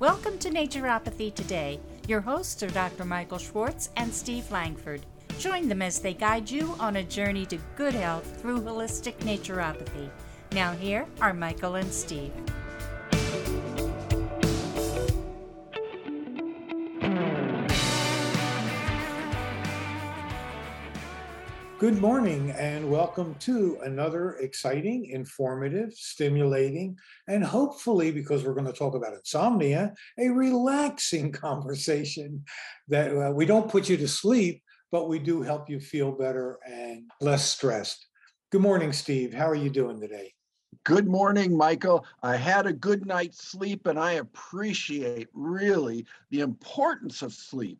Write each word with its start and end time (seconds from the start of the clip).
Welcome 0.00 0.38
to 0.38 0.48
Naturopathy 0.48 1.34
Today. 1.34 1.78
Your 2.08 2.22
hosts 2.22 2.62
are 2.62 2.70
Dr. 2.70 3.04
Michael 3.04 3.36
Schwartz 3.36 3.90
and 3.98 4.10
Steve 4.10 4.50
Langford. 4.50 5.04
Join 5.38 5.68
them 5.68 5.82
as 5.82 5.98
they 5.98 6.14
guide 6.14 6.50
you 6.50 6.74
on 6.80 6.96
a 6.96 7.02
journey 7.02 7.44
to 7.44 7.58
good 7.76 7.92
health 7.92 8.40
through 8.40 8.62
holistic 8.62 9.14
naturopathy. 9.18 10.08
Now, 10.52 10.72
here 10.72 11.06
are 11.20 11.34
Michael 11.34 11.74
and 11.74 11.92
Steve. 11.92 12.32
Good 21.80 21.98
morning 21.98 22.50
and 22.50 22.90
welcome 22.90 23.36
to 23.36 23.78
another 23.82 24.34
exciting, 24.34 25.06
informative, 25.06 25.94
stimulating, 25.94 26.98
and 27.26 27.42
hopefully, 27.42 28.10
because 28.10 28.44
we're 28.44 28.52
going 28.52 28.66
to 28.66 28.72
talk 28.74 28.94
about 28.94 29.14
insomnia, 29.14 29.94
a 30.18 30.28
relaxing 30.28 31.32
conversation 31.46 32.44
that 32.88 33.16
uh, 33.16 33.30
we 33.30 33.46
don't 33.46 33.70
put 33.70 33.88
you 33.88 33.96
to 33.96 34.06
sleep, 34.06 34.62
but 34.92 35.08
we 35.08 35.18
do 35.18 35.40
help 35.40 35.70
you 35.70 35.80
feel 35.80 36.12
better 36.12 36.58
and 36.66 37.04
less 37.22 37.48
stressed. 37.48 38.08
Good 38.52 38.60
morning, 38.60 38.92
Steve. 38.92 39.32
How 39.32 39.48
are 39.48 39.54
you 39.54 39.70
doing 39.70 40.02
today? 40.02 40.34
Good 40.84 41.08
morning, 41.08 41.56
Michael. 41.56 42.04
I 42.22 42.36
had 42.36 42.66
a 42.66 42.74
good 42.74 43.06
night's 43.06 43.42
sleep 43.42 43.86
and 43.86 43.98
I 43.98 44.12
appreciate 44.12 45.28
really 45.32 46.04
the 46.30 46.40
importance 46.40 47.22
of 47.22 47.32
sleep. 47.32 47.78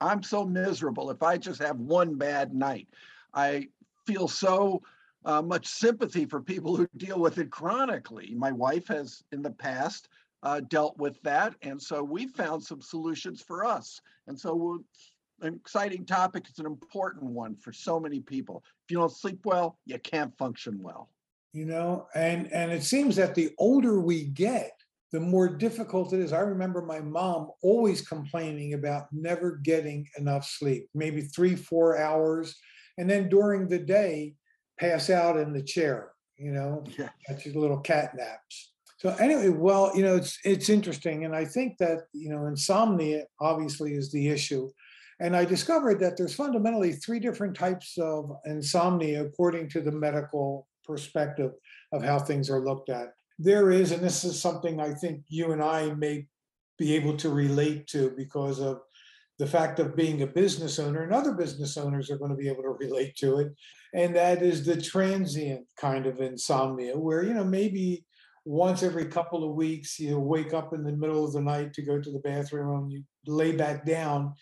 I'm 0.00 0.22
so 0.22 0.46
miserable 0.46 1.10
if 1.10 1.22
I 1.22 1.36
just 1.36 1.62
have 1.62 1.76
one 1.76 2.14
bad 2.14 2.54
night. 2.54 2.88
I 3.34 3.68
feel 4.06 4.28
so 4.28 4.82
uh, 5.24 5.42
much 5.42 5.66
sympathy 5.66 6.24
for 6.24 6.40
people 6.40 6.76
who 6.76 6.88
deal 6.96 7.20
with 7.20 7.38
it 7.38 7.50
chronically. 7.50 8.34
My 8.36 8.52
wife 8.52 8.88
has 8.88 9.22
in 9.32 9.42
the 9.42 9.50
past 9.50 10.08
uh, 10.42 10.60
dealt 10.60 10.96
with 10.98 11.20
that. 11.22 11.54
And 11.62 11.80
so 11.80 12.02
we 12.02 12.26
found 12.26 12.62
some 12.62 12.82
solutions 12.82 13.40
for 13.40 13.64
us. 13.64 14.00
And 14.26 14.38
so 14.38 14.82
an 15.42 15.54
exciting 15.54 16.04
topic. 16.04 16.46
It's 16.48 16.58
an 16.58 16.66
important 16.66 17.24
one 17.24 17.56
for 17.56 17.72
so 17.72 18.00
many 18.00 18.20
people. 18.20 18.64
If 18.84 18.90
you 18.90 18.98
don't 18.98 19.12
sleep 19.12 19.40
well, 19.44 19.78
you 19.86 19.98
can't 19.98 20.36
function 20.38 20.78
well. 20.80 21.10
You 21.52 21.66
know, 21.66 22.06
and 22.14 22.50
and 22.52 22.72
it 22.72 22.82
seems 22.82 23.14
that 23.16 23.34
the 23.34 23.50
older 23.58 24.00
we 24.00 24.24
get, 24.24 24.72
the 25.10 25.20
more 25.20 25.48
difficult 25.48 26.14
it 26.14 26.20
is. 26.20 26.32
I 26.32 26.40
remember 26.40 26.80
my 26.80 27.00
mom 27.00 27.50
always 27.62 28.00
complaining 28.00 28.72
about 28.72 29.12
never 29.12 29.56
getting 29.56 30.08
enough 30.16 30.46
sleep, 30.46 30.88
maybe 30.94 31.20
three, 31.20 31.54
four 31.54 31.98
hours 31.98 32.56
and 32.98 33.08
then 33.08 33.28
during 33.28 33.68
the 33.68 33.78
day 33.78 34.34
pass 34.78 35.10
out 35.10 35.36
in 35.36 35.52
the 35.52 35.62
chair 35.62 36.12
you 36.42 36.52
know? 36.52 36.84
Yeah. 36.98 37.08
that's 37.26 37.46
your 37.46 37.54
little 37.54 37.80
cat 37.80 38.14
naps. 38.16 38.72
So 38.98 39.10
anyway 39.18 39.48
well 39.48 39.90
you 39.96 40.02
know 40.02 40.16
it's 40.16 40.38
it's 40.44 40.68
interesting 40.68 41.24
and 41.24 41.34
i 41.34 41.44
think 41.44 41.76
that 41.78 42.02
you 42.12 42.28
know 42.30 42.46
insomnia 42.46 43.24
obviously 43.40 43.94
is 43.94 44.12
the 44.12 44.28
issue. 44.28 44.70
And 45.20 45.36
i 45.36 45.44
discovered 45.44 46.00
that 46.00 46.16
there's 46.16 46.34
fundamentally 46.34 46.92
three 46.92 47.20
different 47.20 47.56
types 47.56 47.96
of 47.98 48.30
insomnia 48.44 49.24
according 49.24 49.68
to 49.70 49.80
the 49.80 49.92
medical 49.92 50.68
perspective 50.84 51.52
of 51.92 52.02
how 52.02 52.18
things 52.18 52.50
are 52.50 52.64
looked 52.64 52.90
at. 52.90 53.14
There 53.38 53.70
is 53.70 53.92
and 53.92 54.02
this 54.02 54.24
is 54.24 54.40
something 54.40 54.80
i 54.80 54.92
think 54.94 55.22
you 55.28 55.52
and 55.52 55.62
i 55.62 55.92
may 55.94 56.26
be 56.78 56.94
able 56.94 57.16
to 57.18 57.28
relate 57.28 57.86
to 57.88 58.10
because 58.16 58.60
of 58.60 58.80
the 59.42 59.48
fact 59.48 59.80
of 59.80 59.96
being 59.96 60.22
a 60.22 60.26
business 60.42 60.78
owner, 60.78 61.02
and 61.02 61.12
other 61.12 61.32
business 61.32 61.76
owners 61.76 62.12
are 62.12 62.16
going 62.16 62.30
to 62.30 62.36
be 62.36 62.46
able 62.46 62.62
to 62.62 62.76
relate 62.78 63.16
to 63.16 63.40
it. 63.40 63.48
And 63.92 64.14
that 64.14 64.40
is 64.40 64.64
the 64.64 64.80
transient 64.80 65.66
kind 65.76 66.06
of 66.06 66.20
insomnia, 66.20 66.96
where, 66.96 67.24
you 67.24 67.34
know, 67.34 67.42
maybe 67.42 68.04
once 68.44 68.84
every 68.84 69.06
couple 69.06 69.42
of 69.42 69.56
weeks 69.56 69.98
you 69.98 70.16
wake 70.16 70.54
up 70.54 70.72
in 70.72 70.84
the 70.84 70.92
middle 70.92 71.24
of 71.24 71.32
the 71.32 71.40
night 71.40 71.72
to 71.72 71.82
go 71.82 72.00
to 72.00 72.12
the 72.12 72.20
bathroom 72.20 72.84
and 72.84 72.92
you 72.92 73.02
lay 73.26 73.50
back 73.50 73.84
down. 73.84 74.32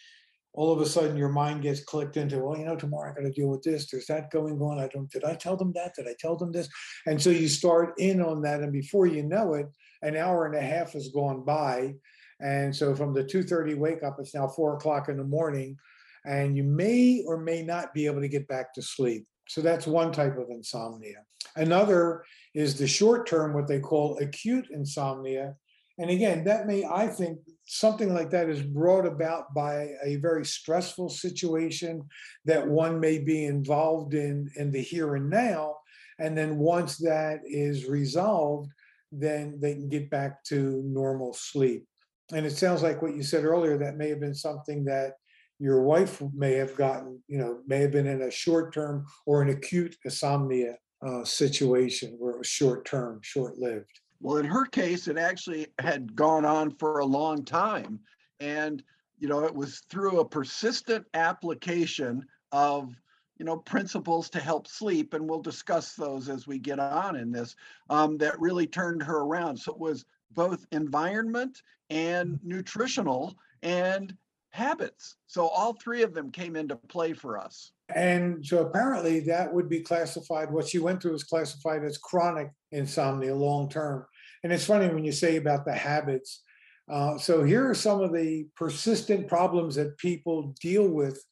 All 0.53 0.71
of 0.71 0.83
a 0.83 0.87
sudden, 0.87 1.17
your 1.17 1.31
mind 1.31 1.63
gets 1.63 1.83
clicked 1.83 2.19
into, 2.19 2.41
well, 2.41 2.59
you 2.59 2.67
know, 2.67 2.77
tomorrow 2.77 3.11
I 3.11 3.15
got 3.15 3.27
to 3.27 3.33
deal 3.33 3.49
with 3.49 3.63
this. 3.63 3.91
There's 3.91 4.07
that 4.09 4.31
going 4.31 4.61
on. 4.61 4.81
I 4.81 4.89
don't, 4.89 5.11
did 5.11 5.25
I 5.25 5.35
tell 5.35 5.57
them 5.57 5.73
that? 5.77 5.95
Did 5.95 6.09
I 6.09 6.15
tell 6.21 6.37
them 6.37 6.53
this? 6.53 6.69
And 7.07 7.23
so 7.23 7.31
you 7.31 7.49
start 7.49 7.95
in 7.97 8.21
on 8.21 8.43
that. 8.43 8.61
And 8.61 8.71
before 8.71 9.07
you 9.07 9.23
know 9.23 9.55
it, 9.55 9.67
an 10.03 10.19
hour 10.19 10.45
and 10.45 10.57
a 10.57 10.61
half 10.61 10.93
has 10.93 11.09
gone 11.09 11.43
by 11.43 11.95
and 12.41 12.75
so 12.75 12.95
from 12.95 13.13
the 13.13 13.25
2.30 13.25 13.77
wake 13.77 14.03
up, 14.03 14.17
it's 14.19 14.35
now 14.35 14.49
four 14.49 14.75
o'clock 14.75 15.09
in 15.09 15.17
the 15.17 15.25
morning 15.25 15.77
and 16.25 16.57
you 16.57 16.65
may 16.65 17.23
or 17.27 17.39
may 17.39 17.63
not 17.63 17.95
be 17.95 18.07
able 18.07 18.21
to 18.21 18.29
get 18.29 18.49
back 18.49 18.75
to 18.75 18.83
sleep. 18.83 19.27
So 19.49 19.61
that's 19.61 19.87
one 19.87 20.13
type 20.13 20.37
of 20.39 20.51
insomnia. 20.51 21.25
Another 21.57 22.25
is 22.55 22.79
the 22.79 22.87
short 22.87 23.27
term, 23.27 23.55
what 23.55 23.67
they 23.67 23.81
call 23.81 24.19
acute 24.19 24.69
insomnia. 24.71 25.55
And 25.99 26.11
again, 26.11 26.45
that 26.45 26.67
may, 26.67 26.85
I 26.85 27.09
think, 27.09 27.39
something 27.67 28.15
like 28.15 28.31
that 28.31 28.49
is 28.49 28.63
brought 28.63 29.07
about 29.07 29.53
by 29.55 29.89
a 30.05 30.17
very 30.17 30.45
stressful 30.45 31.11
situation 31.11 32.03
that 32.45 32.67
one 32.67 33.01
may 33.01 33.19
be 33.19 33.45
involved 33.45 34.15
in 34.15 34.51
in 34.57 34.71
the 34.71 34.81
here 34.81 35.17
and 35.17 35.29
now. 35.29 35.77
And 36.19 36.37
then 36.37 36.59
once 36.59 36.97
that 36.99 37.41
is 37.45 37.87
resolved, 37.87 38.71
then 39.13 39.59
they 39.61 39.75
can 39.75 39.89
get 39.89 40.11
back 40.11 40.45
to 40.45 40.83
normal 40.85 41.35
sleep 41.35 41.87
and 42.33 42.47
it 42.47 42.57
sounds 42.57 42.83
like 42.83 43.03
what 43.03 43.15
you 43.15 43.23
said 43.23 43.45
earlier 43.45 43.77
that 43.79 43.97
may 43.97 44.09
have 44.09 44.21
been 44.21 44.35
something 44.35 44.85
that 44.85 45.15
your 45.59 45.83
wife 45.83 46.23
may 46.35 46.53
have 46.53 46.75
gotten 46.77 47.21
you 47.29 47.39
know 47.39 47.61
may 47.67 47.79
have 47.79 47.93
been 47.93 48.07
in 48.07 48.23
a 48.23 48.31
short 48.31 48.73
term 48.73 49.05
or 49.27 49.43
an 49.43 49.51
acute 49.51 49.97
insomnia 50.05 50.77
uh, 51.07 51.25
situation 51.25 52.17
where 52.19 52.33
it 52.33 52.39
was 52.39 52.47
short 52.47 52.85
term 52.85 53.19
short 53.23 53.59
lived 53.59 54.01
well 54.21 54.37
in 54.37 54.45
her 54.45 54.67
case 54.67 55.09
it 55.09 55.19
actually 55.19 55.67
had 55.79 56.15
gone 56.15 56.45
on 56.45 56.71
for 56.71 56.99
a 56.99 57.05
long 57.05 57.45
time. 57.45 58.01
And 58.39 58.83
you 59.19 59.29
know 59.29 59.45
it 59.45 59.55
was 59.55 59.81
through 59.91 60.21
a 60.21 60.29
persistent 60.29 61.07
application 61.15 62.25
of 62.53 62.95
you 63.39 63.45
know 63.45 63.57
principles 63.57 64.31
to 64.31 64.41
help 64.41 64.67
sleep 64.67 65.15
and 65.15 65.29
we'll 65.29 65.43
discuss 65.43 65.95
those 65.95 66.29
as 66.29 66.47
we 66.47 66.59
get 66.59 66.79
on 66.79 67.17
in 67.17 67.33
this 67.33 67.57
um, 67.89 68.19
that 68.19 68.41
really 68.41 68.67
turned 68.67 69.03
her 69.03 69.19
around. 69.19 69.57
So 69.57 69.73
it 69.73 69.79
was 69.79 70.05
both 70.33 70.67
environment 70.73 71.59
and 71.91 72.35
mm. 72.35 72.39
nutritional 72.45 73.35
and 73.63 74.15
habits. 74.53 75.17
So 75.27 75.47
all 75.47 75.75
three 75.75 76.03
of 76.03 76.15
them 76.15 76.31
came 76.31 76.57
into 76.57 76.77
play 76.77 77.13
for 77.13 77.39
us. 77.39 77.73
And 77.95 78.45
so 78.45 78.67
apparently 78.67 79.21
that 79.21 79.53
would 79.53 79.69
be 79.69 79.81
classified, 79.81 80.51
what 80.51 80.69
she 80.69 80.79
went 80.79 81.03
through 81.03 81.13
was 81.13 81.25
classified 81.25 81.85
as 81.85 81.99
chronic 81.99 82.51
insomnia 82.73 83.35
long 83.35 83.69
term. 83.69 84.07
And 84.43 84.53
it's 84.53 84.65
funny 84.65 84.89
when 84.89 85.05
you 85.05 85.13
say 85.13 85.37
about 85.37 85.65
the 85.65 85.75
habits. 85.75 86.43
Uh, 86.91 87.19
so 87.19 87.45
here 87.45 87.69
are 87.69 87.75
some 87.75 88.01
of 88.01 88.13
the 88.13 88.47
persistent 88.57 89.29
problems 89.29 89.77
that 89.77 89.99
people 89.99 90.55
deal 90.61 90.89
with. 90.89 91.23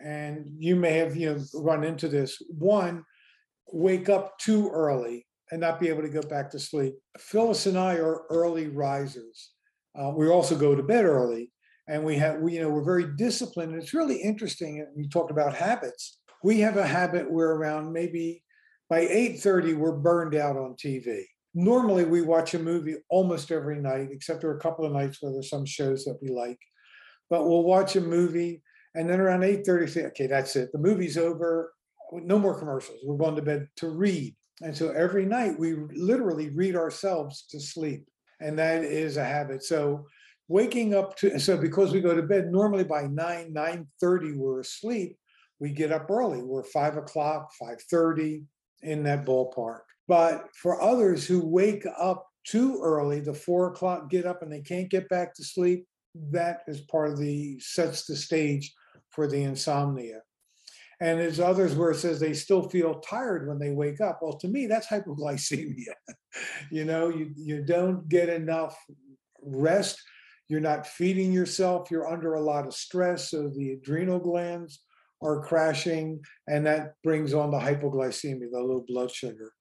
And 0.00 0.46
you 0.58 0.76
may 0.76 0.94
have 0.98 1.16
you 1.16 1.34
know 1.34 1.44
run 1.54 1.84
into 1.84 2.08
this. 2.08 2.40
One, 2.48 3.04
wake 3.72 4.08
up 4.08 4.38
too 4.38 4.68
early 4.70 5.25
and 5.50 5.60
not 5.60 5.80
be 5.80 5.88
able 5.88 6.02
to 6.02 6.08
go 6.08 6.22
back 6.22 6.50
to 6.50 6.58
sleep. 6.58 6.94
Phyllis 7.18 7.66
and 7.66 7.78
I 7.78 7.94
are 7.96 8.22
early 8.30 8.68
risers. 8.68 9.50
Uh, 9.96 10.12
we 10.14 10.28
also 10.28 10.56
go 10.56 10.74
to 10.74 10.82
bed 10.82 11.04
early, 11.04 11.50
and 11.88 12.04
we 12.04 12.16
have 12.16 12.40
we 12.40 12.54
you 12.54 12.60
know 12.60 12.68
we're 12.68 12.84
very 12.84 13.16
disciplined. 13.16 13.72
And 13.72 13.82
it's 13.82 13.94
really 13.94 14.20
interesting. 14.20 14.80
And 14.80 14.88
you 14.96 15.08
talked 15.08 15.30
about 15.30 15.54
habits. 15.54 16.18
We 16.42 16.60
have 16.60 16.76
a 16.76 16.86
habit 16.86 17.30
where 17.30 17.52
around 17.52 17.92
maybe 17.92 18.42
by 18.90 19.06
8:30 19.06 19.74
we're 19.74 19.96
burned 19.96 20.34
out 20.34 20.56
on 20.56 20.74
TV. 20.74 21.22
Normally 21.54 22.04
we 22.04 22.20
watch 22.20 22.52
a 22.54 22.58
movie 22.58 22.96
almost 23.08 23.50
every 23.50 23.80
night, 23.80 24.08
except 24.10 24.42
there 24.42 24.50
are 24.50 24.58
a 24.58 24.60
couple 24.60 24.84
of 24.84 24.92
nights 24.92 25.22
where 25.22 25.32
there's 25.32 25.48
some 25.48 25.64
shows 25.64 26.04
that 26.04 26.18
we 26.20 26.28
like. 26.28 26.58
But 27.30 27.46
we'll 27.46 27.64
watch 27.64 27.96
a 27.96 28.00
movie, 28.00 28.62
and 28.94 29.08
then 29.08 29.20
around 29.20 29.40
8:30 29.42 29.88
say, 29.88 30.04
okay, 30.06 30.26
that's 30.26 30.56
it. 30.56 30.70
The 30.72 30.78
movie's 30.78 31.16
over. 31.16 31.72
No 32.12 32.38
more 32.38 32.58
commercials. 32.58 33.00
We're 33.04 33.16
going 33.16 33.36
to 33.36 33.42
bed 33.42 33.68
to 33.76 33.88
read 33.88 34.36
and 34.62 34.76
so 34.76 34.90
every 34.90 35.26
night 35.26 35.58
we 35.58 35.74
literally 35.94 36.50
read 36.50 36.76
ourselves 36.76 37.46
to 37.50 37.60
sleep. 37.60 38.06
And 38.40 38.58
that 38.58 38.84
is 38.84 39.16
a 39.16 39.24
habit. 39.24 39.64
So 39.64 40.06
waking 40.48 40.94
up 40.94 41.16
to 41.16 41.38
so 41.38 41.56
because 41.56 41.92
we 41.92 42.00
go 42.00 42.14
to 42.14 42.22
bed 42.22 42.50
normally 42.50 42.84
by 42.84 43.06
9, 43.06 43.52
9 43.52 43.86
30, 44.00 44.32
we're 44.32 44.60
asleep. 44.60 45.16
We 45.58 45.70
get 45.70 45.92
up 45.92 46.10
early. 46.10 46.42
We're 46.42 46.64
five 46.64 46.96
o'clock, 46.96 47.50
5:30 47.60 48.44
in 48.82 49.02
that 49.04 49.24
ballpark. 49.24 49.80
But 50.06 50.48
for 50.54 50.80
others 50.80 51.26
who 51.26 51.46
wake 51.46 51.84
up 51.98 52.26
too 52.44 52.80
early, 52.82 53.20
the 53.20 53.34
four 53.34 53.68
o'clock 53.68 54.10
get 54.10 54.26
up 54.26 54.42
and 54.42 54.52
they 54.52 54.60
can't 54.60 54.90
get 54.90 55.08
back 55.08 55.34
to 55.34 55.44
sleep, 55.44 55.86
that 56.30 56.60
is 56.66 56.82
part 56.82 57.10
of 57.10 57.18
the 57.18 57.58
sets 57.58 58.06
the 58.06 58.16
stage 58.16 58.72
for 59.10 59.26
the 59.26 59.42
insomnia. 59.42 60.20
And 61.00 61.20
there's 61.20 61.40
others 61.40 61.74
where 61.74 61.90
it 61.90 61.96
says 61.96 62.18
they 62.18 62.32
still 62.32 62.68
feel 62.68 63.00
tired 63.00 63.46
when 63.46 63.58
they 63.58 63.72
wake 63.72 64.00
up. 64.00 64.20
Well, 64.22 64.38
to 64.38 64.48
me, 64.48 64.66
that's 64.66 64.86
hypoglycemia. 64.86 65.92
you 66.70 66.84
know, 66.84 67.10
you, 67.10 67.32
you 67.36 67.64
don't 67.64 68.08
get 68.08 68.28
enough 68.30 68.76
rest. 69.42 70.02
You're 70.48 70.60
not 70.60 70.86
feeding 70.86 71.32
yourself. 71.32 71.90
You're 71.90 72.10
under 72.10 72.34
a 72.34 72.40
lot 72.40 72.66
of 72.66 72.74
stress. 72.74 73.30
So 73.30 73.48
the 73.48 73.72
adrenal 73.72 74.18
glands 74.18 74.80
are 75.22 75.42
crashing, 75.42 76.20
and 76.46 76.64
that 76.66 76.94
brings 77.02 77.34
on 77.34 77.50
the 77.50 77.58
hypoglycemia, 77.58 78.50
the 78.50 78.60
low 78.60 78.84
blood 78.86 79.10
sugar. 79.10 79.52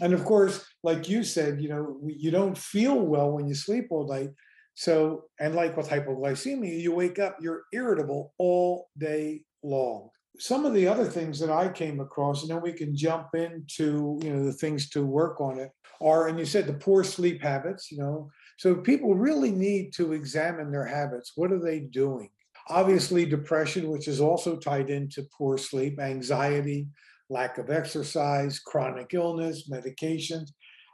And 0.00 0.12
of 0.12 0.24
course, 0.24 0.66
like 0.82 1.08
you 1.08 1.22
said, 1.22 1.60
you 1.60 1.68
know, 1.68 2.00
you 2.04 2.30
don't 2.30 2.58
feel 2.58 2.98
well 2.98 3.30
when 3.30 3.46
you 3.46 3.54
sleep 3.54 3.86
all 3.90 4.08
night. 4.08 4.30
So, 4.74 5.24
and 5.38 5.54
like 5.54 5.76
with 5.76 5.88
hypoglycemia, 5.88 6.80
you 6.80 6.92
wake 6.92 7.18
up, 7.18 7.36
you're 7.40 7.62
irritable 7.72 8.34
all 8.38 8.88
day 8.98 9.42
long. 9.62 10.08
Some 10.38 10.64
of 10.64 10.74
the 10.74 10.88
other 10.88 11.04
things 11.04 11.38
that 11.38 11.50
I 11.50 11.68
came 11.68 12.00
across, 12.00 12.42
and 12.42 12.50
then 12.50 12.60
we 12.60 12.72
can 12.72 12.96
jump 12.96 13.28
into, 13.34 14.18
you 14.22 14.30
know, 14.30 14.44
the 14.44 14.52
things 14.52 14.90
to 14.90 15.04
work 15.04 15.40
on 15.40 15.58
it 15.58 15.70
are, 16.00 16.26
and 16.26 16.38
you 16.38 16.44
said 16.44 16.66
the 16.66 16.74
poor 16.74 17.04
sleep 17.04 17.40
habits, 17.40 17.92
you 17.92 17.98
know, 17.98 18.30
so 18.56 18.74
people 18.74 19.14
really 19.14 19.50
need 19.50 19.92
to 19.94 20.12
examine 20.12 20.70
their 20.70 20.86
habits. 20.86 21.32
What 21.34 21.52
are 21.52 21.60
they 21.60 21.80
doing? 21.80 22.30
Obviously, 22.68 23.26
depression, 23.26 23.90
which 23.90 24.08
is 24.08 24.20
also 24.20 24.56
tied 24.56 24.90
into 24.90 25.26
poor 25.36 25.58
sleep, 25.58 26.00
anxiety, 26.00 26.88
lack 27.28 27.58
of 27.58 27.70
exercise, 27.70 28.58
chronic 28.58 29.12
illness, 29.12 29.68
medications. 29.68 30.50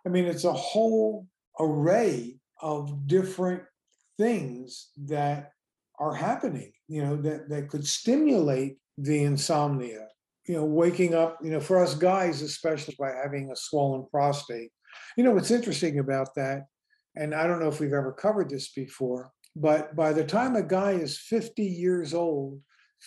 I 0.06 0.08
mean, 0.08 0.24
it's 0.24 0.44
a 0.44 0.52
whole 0.52 1.26
array 1.58 2.38
of 2.62 3.06
different 3.06 3.62
things 4.18 4.90
that 5.06 5.52
are 5.98 6.14
happening, 6.14 6.72
you 6.88 7.02
know, 7.02 7.16
that, 7.16 7.48
that 7.50 7.68
could 7.68 7.86
stimulate 7.86 8.78
the 9.00 9.24
insomnia. 9.24 10.06
You 10.46 10.56
know, 10.56 10.64
waking 10.64 11.14
up, 11.14 11.38
you 11.42 11.50
know, 11.50 11.60
for 11.60 11.82
us 11.82 11.94
guys, 11.94 12.42
especially 12.42 12.96
by 12.98 13.10
having 13.10 13.50
a 13.50 13.56
swollen 13.56 14.06
prostate. 14.10 14.70
You 15.16 15.24
know, 15.24 15.32
what's 15.32 15.50
interesting 15.50 15.98
about 15.98 16.34
that, 16.34 16.66
and 17.16 17.34
I 17.34 17.46
don't 17.46 17.60
know 17.60 17.68
if 17.68 17.78
we've 17.78 17.92
ever 17.92 18.12
covered 18.12 18.50
this 18.50 18.72
before, 18.72 19.30
but 19.54 19.94
by 19.94 20.12
the 20.12 20.24
time 20.24 20.56
a 20.56 20.62
guy 20.62 20.92
is 20.92 21.18
50 21.18 21.62
years 21.62 22.14
old, 22.14 22.60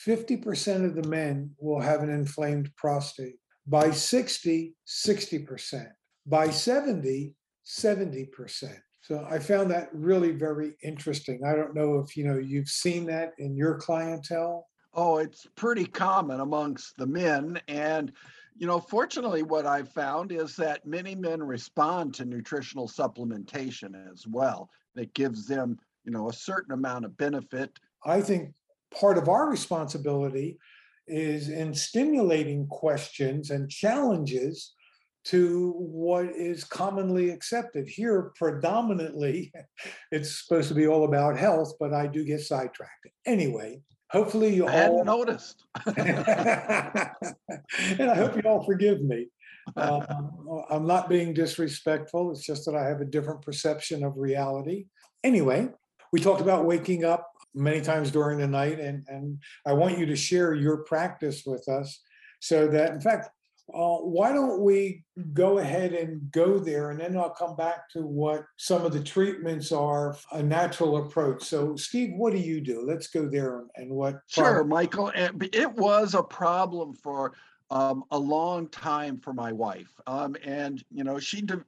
50% 0.07 0.85
of 0.85 0.95
the 0.95 1.07
men 1.07 1.51
will 1.59 1.81
have 1.81 2.01
an 2.01 2.09
inflamed 2.09 2.69
prostate. 2.75 3.35
By 3.67 3.91
60, 3.91 4.73
60%. 4.87 5.87
By 6.25 6.49
70, 6.49 7.33
70%. 7.65 8.77
So 9.01 9.25
I 9.29 9.39
found 9.39 9.71
that 9.71 9.89
really 9.93 10.31
very 10.31 10.73
interesting. 10.81 11.41
I 11.45 11.55
don't 11.55 11.75
know 11.75 11.99
if 11.99 12.15
you 12.15 12.25
know 12.25 12.37
you've 12.37 12.69
seen 12.69 13.05
that 13.07 13.33
in 13.37 13.55
your 13.55 13.75
clientele. 13.75 14.65
Oh, 14.93 15.17
it's 15.17 15.47
pretty 15.55 15.85
common 15.85 16.39
amongst 16.39 16.97
the 16.97 17.07
men 17.07 17.59
and 17.67 18.11
you 18.55 18.67
know, 18.67 18.79
fortunately, 18.79 19.43
what 19.43 19.65
I've 19.65 19.91
found 19.91 20.31
is 20.31 20.55
that 20.57 20.85
many 20.85 21.15
men 21.15 21.41
respond 21.41 22.13
to 22.15 22.25
nutritional 22.25 22.87
supplementation 22.87 24.11
as 24.11 24.27
well. 24.27 24.69
That 24.95 25.13
gives 25.13 25.47
them, 25.47 25.79
you 26.05 26.11
know, 26.11 26.29
a 26.29 26.33
certain 26.33 26.73
amount 26.73 27.05
of 27.05 27.17
benefit. 27.17 27.71
I 28.05 28.21
think 28.21 28.53
part 28.93 29.17
of 29.17 29.27
our 29.27 29.49
responsibility 29.49 30.57
is 31.07 31.49
in 31.49 31.73
stimulating 31.73 32.67
questions 32.67 33.49
and 33.49 33.69
challenges 33.69 34.73
to 35.25 35.71
what 35.77 36.25
is 36.27 36.63
commonly 36.63 37.29
accepted. 37.29 37.87
Here, 37.87 38.31
predominantly, 38.35 39.51
it's 40.11 40.43
supposed 40.43 40.67
to 40.67 40.75
be 40.75 40.87
all 40.87 41.05
about 41.05 41.37
health, 41.37 41.73
but 41.79 41.93
I 41.93 42.07
do 42.07 42.23
get 42.23 42.41
sidetracked. 42.41 43.07
Anyway, 43.25 43.81
hopefully 44.13 44.55
you 44.55 44.67
I 44.67 44.71
hadn't 44.71 45.05
noticed. 45.05 45.65
and 45.85 45.99
I 47.99 48.15
hope 48.15 48.35
you 48.35 48.43
all 48.45 48.63
forgive 48.63 49.01
me. 49.01 49.27
Um, 49.75 50.65
I'm 50.69 50.85
not 50.85 51.09
being 51.09 51.33
disrespectful. 51.33 52.31
It's 52.31 52.45
just 52.45 52.65
that 52.65 52.75
I 52.75 52.85
have 52.85 53.01
a 53.01 53.05
different 53.05 53.41
perception 53.41 54.03
of 54.03 54.17
reality. 54.17 54.85
Anyway, 55.23 55.69
we 56.11 56.19
talked 56.19 56.41
about 56.41 56.65
waking 56.65 57.03
up 57.05 57.29
many 57.55 57.81
times 57.81 58.11
during 58.11 58.39
the 58.39 58.47
night, 58.47 58.79
and, 58.79 59.05
and 59.07 59.41
I 59.65 59.73
want 59.73 59.97
you 59.97 60.05
to 60.05 60.15
share 60.15 60.53
your 60.53 60.77
practice 60.83 61.43
with 61.45 61.67
us 61.67 62.01
so 62.39 62.67
that, 62.67 62.91
in 62.91 63.01
fact, 63.01 63.29
uh, 63.73 63.97
why 63.97 64.33
don't 64.33 64.61
we 64.61 65.03
go 65.33 65.59
ahead 65.59 65.93
and 65.93 66.31
go 66.31 66.59
there 66.59 66.91
and 66.91 66.99
then 66.99 67.15
I'll 67.15 67.29
come 67.29 67.55
back 67.55 67.89
to 67.91 68.01
what 68.01 68.43
some 68.57 68.85
of 68.85 68.91
the 68.91 69.01
treatments 69.01 69.71
are, 69.71 70.17
a 70.31 70.43
natural 70.43 70.97
approach. 70.97 71.43
So, 71.43 71.75
Steve, 71.75 72.13
what 72.15 72.33
do 72.33 72.39
you 72.39 72.59
do? 72.59 72.83
Let's 72.85 73.07
go 73.07 73.27
there 73.27 73.63
and 73.75 73.89
what. 73.91 74.19
Sure, 74.27 74.43
problem- 74.43 74.69
Michael. 74.69 75.11
It 75.15 75.71
was 75.73 76.13
a 76.13 76.23
problem 76.23 76.93
for 76.93 77.33
um, 77.69 78.03
a 78.11 78.17
long 78.17 78.67
time 78.69 79.17
for 79.17 79.33
my 79.33 79.51
wife. 79.51 79.89
Um, 80.05 80.35
and, 80.43 80.83
you 80.91 81.03
know, 81.03 81.17
she 81.17 81.41
de- 81.41 81.63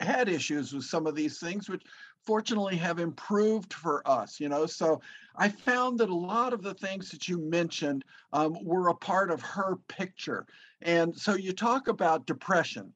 had 0.00 0.28
issues 0.28 0.72
with 0.72 0.84
some 0.84 1.06
of 1.06 1.14
these 1.14 1.38
things, 1.38 1.68
which 1.68 1.82
fortunately 2.28 2.76
have 2.76 2.98
improved 2.98 3.72
for 3.72 4.06
us, 4.06 4.38
you 4.38 4.50
know. 4.50 4.66
So 4.66 5.00
I 5.34 5.48
found 5.48 5.98
that 5.98 6.10
a 6.10 6.14
lot 6.14 6.52
of 6.52 6.60
the 6.60 6.74
things 6.74 7.10
that 7.10 7.26
you 7.26 7.38
mentioned 7.38 8.04
um, 8.34 8.54
were 8.62 8.88
a 8.88 8.94
part 8.94 9.30
of 9.30 9.40
her 9.40 9.76
picture. 9.88 10.44
And 10.82 11.16
so 11.16 11.36
you 11.36 11.52
talk 11.54 11.88
about 11.88 12.26
depression. 12.26 12.92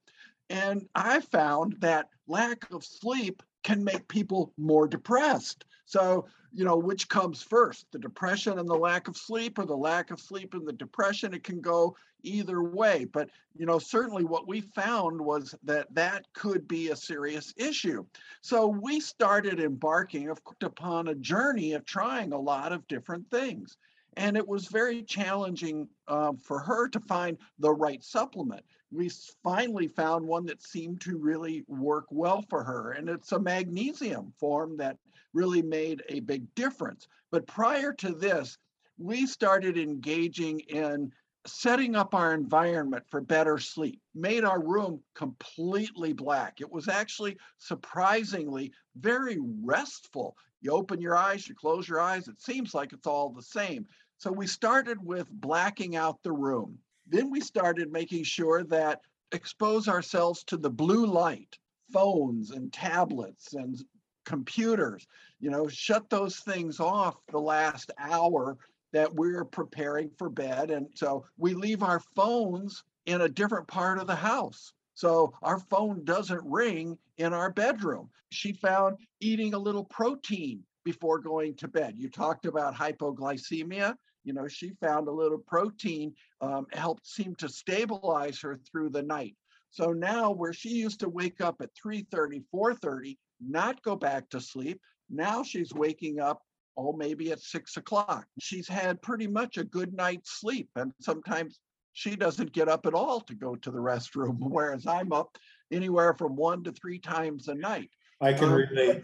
And 0.50 0.86
I 0.94 1.20
found 1.20 1.76
that 1.78 2.10
lack 2.26 2.70
of 2.70 2.84
sleep 2.84 3.42
can 3.64 3.82
make 3.82 4.06
people 4.06 4.52
more 4.58 4.86
depressed. 4.86 5.64
So, 5.86 6.26
you 6.52 6.64
know, 6.64 6.76
which 6.76 7.08
comes 7.08 7.42
first, 7.42 7.86
the 7.92 7.98
depression 7.98 8.58
and 8.58 8.68
the 8.68 8.76
lack 8.76 9.08
of 9.08 9.16
sleep, 9.16 9.58
or 9.58 9.64
the 9.64 9.76
lack 9.76 10.10
of 10.10 10.20
sleep 10.20 10.54
and 10.54 10.66
the 10.66 10.72
depression? 10.72 11.34
It 11.34 11.44
can 11.44 11.60
go 11.60 11.96
either 12.22 12.62
way. 12.62 13.04
But, 13.04 13.30
you 13.56 13.66
know, 13.66 13.78
certainly 13.78 14.24
what 14.24 14.46
we 14.46 14.60
found 14.60 15.20
was 15.20 15.54
that 15.64 15.92
that 15.94 16.26
could 16.34 16.68
be 16.68 16.90
a 16.90 16.96
serious 16.96 17.52
issue. 17.56 18.04
So 18.40 18.66
we 18.66 19.00
started 19.00 19.60
embarking 19.60 20.32
upon 20.62 21.08
a 21.08 21.14
journey 21.14 21.72
of 21.72 21.84
trying 21.84 22.32
a 22.32 22.38
lot 22.38 22.72
of 22.72 22.86
different 22.86 23.30
things. 23.30 23.76
And 24.16 24.36
it 24.36 24.46
was 24.46 24.66
very 24.66 25.02
challenging 25.02 25.88
uh, 26.06 26.32
for 26.42 26.58
her 26.60 26.88
to 26.88 27.00
find 27.00 27.38
the 27.58 27.72
right 27.72 28.04
supplement. 28.04 28.62
We 28.90 29.10
finally 29.42 29.88
found 29.88 30.26
one 30.26 30.44
that 30.46 30.62
seemed 30.62 31.00
to 31.02 31.16
really 31.16 31.64
work 31.66 32.04
well 32.10 32.44
for 32.50 32.62
her. 32.62 32.92
And 32.92 33.08
it's 33.08 33.32
a 33.32 33.40
magnesium 33.40 34.34
form 34.38 34.76
that 34.76 34.98
really 35.34 35.62
made 35.62 36.02
a 36.08 36.20
big 36.20 36.54
difference. 36.54 37.08
But 37.30 37.46
prior 37.46 37.92
to 37.94 38.12
this, 38.12 38.58
we 38.98 39.26
started 39.26 39.78
engaging 39.78 40.60
in 40.60 41.12
setting 41.46 41.96
up 41.96 42.14
our 42.14 42.34
environment 42.34 43.04
for 43.10 43.20
better 43.20 43.58
sleep, 43.58 44.00
made 44.14 44.44
our 44.44 44.62
room 44.62 45.00
completely 45.14 46.12
black. 46.12 46.60
It 46.60 46.70
was 46.70 46.88
actually 46.88 47.36
surprisingly 47.58 48.72
very 48.96 49.38
restful. 49.62 50.36
You 50.60 50.72
open 50.72 51.00
your 51.00 51.16
eyes, 51.16 51.48
you 51.48 51.54
close 51.54 51.88
your 51.88 52.00
eyes, 52.00 52.28
it 52.28 52.40
seems 52.40 52.74
like 52.74 52.92
it's 52.92 53.08
all 53.08 53.30
the 53.30 53.42
same. 53.42 53.86
So 54.18 54.30
we 54.30 54.46
started 54.46 55.04
with 55.04 55.28
blacking 55.30 55.96
out 55.96 56.22
the 56.22 56.32
room. 56.32 56.78
Then 57.08 57.30
we 57.30 57.40
started 57.40 57.90
making 57.90 58.22
sure 58.22 58.62
that 58.64 59.00
expose 59.32 59.88
ourselves 59.88 60.44
to 60.44 60.56
the 60.56 60.70
blue 60.70 61.06
light, 61.06 61.58
phones 61.92 62.52
and 62.52 62.72
tablets 62.72 63.54
and 63.54 63.82
computers, 64.24 65.06
you 65.40 65.50
know, 65.50 65.68
shut 65.68 66.08
those 66.10 66.38
things 66.40 66.80
off 66.80 67.16
the 67.30 67.38
last 67.38 67.90
hour 67.98 68.56
that 68.92 69.12
we're 69.14 69.44
preparing 69.44 70.10
for 70.18 70.28
bed. 70.28 70.70
And 70.70 70.88
so 70.94 71.24
we 71.38 71.54
leave 71.54 71.82
our 71.82 72.00
phones 72.14 72.84
in 73.06 73.22
a 73.22 73.28
different 73.28 73.66
part 73.66 73.98
of 73.98 74.06
the 74.06 74.14
house. 74.14 74.72
So 74.94 75.32
our 75.42 75.58
phone 75.58 76.04
doesn't 76.04 76.42
ring 76.44 76.98
in 77.16 77.32
our 77.32 77.50
bedroom. 77.50 78.10
She 78.30 78.52
found 78.52 78.98
eating 79.20 79.54
a 79.54 79.58
little 79.58 79.84
protein 79.84 80.62
before 80.84 81.18
going 81.18 81.54
to 81.56 81.68
bed. 81.68 81.94
You 81.96 82.10
talked 82.10 82.44
about 82.44 82.74
hypoglycemia 82.74 83.96
you 84.24 84.32
know, 84.32 84.48
she 84.48 84.70
found 84.80 85.08
a 85.08 85.12
little 85.12 85.38
protein 85.38 86.14
um, 86.40 86.66
helped 86.72 87.06
seem 87.06 87.34
to 87.36 87.48
stabilize 87.48 88.40
her 88.40 88.58
through 88.70 88.90
the 88.90 89.02
night. 89.02 89.36
So 89.70 89.92
now 89.92 90.30
where 90.30 90.52
she 90.52 90.70
used 90.70 91.00
to 91.00 91.08
wake 91.08 91.40
up 91.40 91.60
at 91.60 91.74
3:30, 91.74 92.44
4:30, 92.52 93.18
not 93.46 93.82
go 93.82 93.96
back 93.96 94.28
to 94.30 94.40
sleep, 94.40 94.80
now 95.10 95.42
she's 95.42 95.72
waking 95.72 96.20
up 96.20 96.42
oh 96.76 96.92
maybe 96.92 97.32
at 97.32 97.40
six 97.40 97.76
o'clock. 97.76 98.26
She's 98.40 98.68
had 98.68 99.02
pretty 99.02 99.26
much 99.26 99.58
a 99.58 99.64
good 99.64 99.92
night's 99.92 100.40
sleep, 100.40 100.70
and 100.76 100.92
sometimes 101.00 101.58
she 101.92 102.16
doesn't 102.16 102.52
get 102.52 102.68
up 102.68 102.86
at 102.86 102.94
all 102.94 103.20
to 103.22 103.34
go 103.34 103.54
to 103.56 103.70
the 103.70 103.78
restroom, 103.78 104.36
whereas 104.40 104.86
I'm 104.86 105.12
up 105.12 105.36
anywhere 105.70 106.14
from 106.14 106.36
one 106.36 106.64
to 106.64 106.72
three 106.72 106.98
times 106.98 107.48
a 107.48 107.54
night. 107.54 107.90
I 108.20 108.32
can 108.32 108.48
um, 108.48 108.54
relate. 108.54 109.02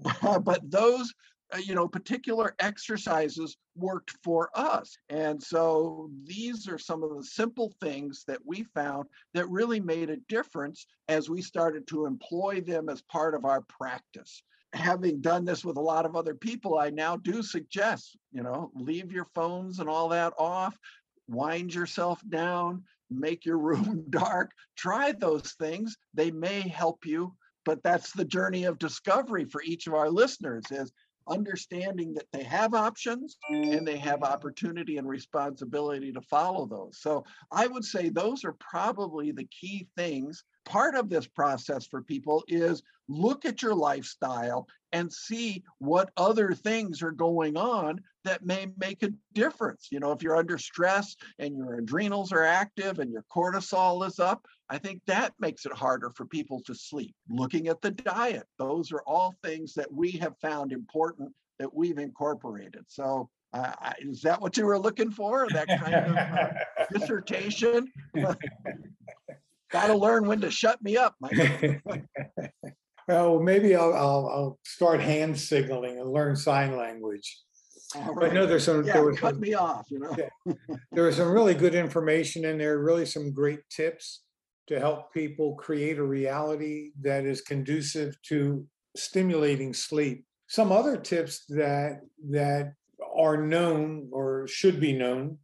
but 0.42 0.60
those 0.70 1.08
uh, 1.08 1.12
Uh, 1.56 1.58
you 1.58 1.74
know, 1.74 1.88
particular 1.88 2.54
exercises 2.58 3.56
worked 3.76 4.12
for 4.22 4.50
us. 4.54 4.96
And 5.08 5.42
so 5.42 6.10
these 6.24 6.68
are 6.68 6.78
some 6.78 7.02
of 7.02 7.16
the 7.16 7.24
simple 7.24 7.72
things 7.80 8.24
that 8.26 8.40
we 8.44 8.64
found 8.74 9.06
that 9.32 9.48
really 9.48 9.80
made 9.80 10.10
a 10.10 10.18
difference 10.28 10.86
as 11.08 11.30
we 11.30 11.40
started 11.40 11.86
to 11.88 12.06
employ 12.06 12.60
them 12.60 12.88
as 12.88 13.02
part 13.02 13.34
of 13.34 13.44
our 13.44 13.62
practice. 13.62 14.42
Having 14.72 15.22
done 15.22 15.44
this 15.44 15.64
with 15.64 15.76
a 15.76 15.82
lot 15.82 16.04
of 16.04 16.16
other 16.16 16.34
people, 16.34 16.78
I 16.78 16.90
now 16.90 17.16
do 17.16 17.42
suggest, 17.42 18.16
you 18.32 18.42
know, 18.42 18.70
leave 18.74 19.12
your 19.12 19.28
phones 19.34 19.78
and 19.78 19.88
all 19.88 20.08
that 20.10 20.34
off, 20.38 20.76
wind 21.28 21.74
yourself 21.74 22.20
down, 22.28 22.82
make 23.10 23.46
your 23.46 23.58
room 23.68 24.04
dark, 24.10 24.50
try 24.76 25.12
those 25.12 25.52
things. 25.52 25.96
They 26.12 26.30
may 26.30 26.60
help 26.68 27.06
you 27.06 27.34
but 27.66 27.82
that's 27.82 28.12
the 28.12 28.24
journey 28.24 28.62
of 28.64 28.78
discovery 28.78 29.44
for 29.44 29.60
each 29.60 29.88
of 29.88 29.94
our 29.94 30.08
listeners 30.08 30.64
is 30.70 30.92
understanding 31.28 32.14
that 32.14 32.26
they 32.32 32.42
have 32.42 32.74
options 32.74 33.38
and 33.50 33.86
they 33.86 33.96
have 33.96 34.22
opportunity 34.22 34.98
and 34.98 35.08
responsibility 35.08 36.12
to 36.12 36.20
follow 36.20 36.66
those. 36.66 36.98
So 37.00 37.24
I 37.50 37.66
would 37.66 37.84
say 37.84 38.08
those 38.08 38.44
are 38.44 38.56
probably 38.58 39.32
the 39.32 39.46
key 39.46 39.88
things 39.96 40.44
part 40.64 40.94
of 40.94 41.08
this 41.08 41.26
process 41.26 41.86
for 41.86 42.02
people 42.02 42.42
is 42.48 42.82
look 43.08 43.44
at 43.44 43.62
your 43.62 43.74
lifestyle 43.74 44.66
and 44.92 45.12
see 45.12 45.62
what 45.78 46.10
other 46.16 46.52
things 46.52 47.02
are 47.02 47.12
going 47.12 47.56
on 47.56 48.00
that 48.24 48.44
may 48.44 48.66
make 48.78 49.02
a 49.02 49.12
difference. 49.34 49.88
You 49.90 50.00
know, 50.00 50.12
if 50.12 50.22
you're 50.22 50.36
under 50.36 50.58
stress 50.58 51.16
and 51.38 51.56
your 51.56 51.74
adrenals 51.74 52.32
are 52.32 52.44
active 52.44 52.98
and 52.98 53.12
your 53.12 53.24
cortisol 53.34 54.06
is 54.06 54.18
up, 54.18 54.46
I 54.68 54.78
think 54.78 55.00
that 55.06 55.34
makes 55.38 55.66
it 55.66 55.72
harder 55.72 56.10
for 56.10 56.24
people 56.26 56.62
to 56.66 56.74
sleep. 56.74 57.14
Looking 57.28 57.68
at 57.68 57.80
the 57.82 57.90
diet, 57.90 58.46
those 58.58 58.92
are 58.92 59.02
all 59.06 59.34
things 59.42 59.74
that 59.74 59.92
we 59.92 60.12
have 60.12 60.36
found 60.38 60.72
important 60.72 61.32
that 61.58 61.72
we've 61.72 61.98
incorporated. 61.98 62.84
So, 62.88 63.28
uh, 63.52 63.72
is 64.00 64.20
that 64.22 64.40
what 64.40 64.56
you 64.56 64.66
were 64.66 64.78
looking 64.78 65.10
for? 65.10 65.46
That 65.50 65.68
kind 65.68 65.94
of 65.94 66.16
uh, 66.16 66.48
dissertation? 66.98 67.90
Got 69.70 69.88
to 69.88 69.96
learn 69.96 70.26
when 70.26 70.40
to 70.42 70.50
shut 70.50 70.82
me 70.82 70.96
up, 70.96 71.16
Mike. 71.20 71.32
well, 73.08 73.38
maybe 73.40 73.74
I'll, 73.74 73.94
I'll, 73.94 74.28
I'll 74.28 74.58
start 74.64 75.00
hand 75.00 75.38
signaling 75.38 75.98
and 75.98 76.10
learn 76.10 76.36
sign 76.36 76.76
language. 76.76 77.40
I 77.94 78.28
know 78.28 78.46
there's 78.46 78.64
some, 78.64 78.84
yeah, 78.84 78.94
there 78.94 79.04
was 79.04 79.18
cut 79.18 79.34
some, 79.34 79.40
me 79.40 79.54
off, 79.54 79.86
you 79.90 80.00
know? 80.00 80.14
Yeah. 80.18 80.54
there 80.92 81.04
was 81.04 81.16
some 81.16 81.30
really 81.30 81.54
good 81.54 81.74
information 81.74 82.44
in 82.44 82.58
there, 82.58 82.78
really 82.78 83.06
some 83.06 83.32
great 83.32 83.60
tips 83.70 84.22
to 84.66 84.80
help 84.80 85.12
people 85.12 85.54
create 85.54 85.98
a 85.98 86.02
reality 86.02 86.90
that 87.02 87.24
is 87.24 87.40
conducive 87.40 88.20
to 88.22 88.66
stimulating 88.96 89.72
sleep. 89.72 90.24
Some 90.48 90.72
other 90.72 90.96
tips 90.96 91.44
that 91.48 92.00
that 92.30 92.72
are 93.16 93.36
known 93.36 94.08
or 94.12 94.46
should 94.48 94.80
be 94.80 94.92
known 94.92 95.38